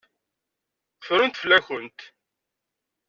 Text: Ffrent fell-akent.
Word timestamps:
Ffrent 0.99 1.39
fell-akent. 1.41 1.99